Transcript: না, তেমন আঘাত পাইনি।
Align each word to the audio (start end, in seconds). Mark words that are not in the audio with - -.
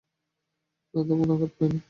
না, 0.93 0.99
তেমন 1.07 1.29
আঘাত 1.35 1.51
পাইনি। 1.59 1.79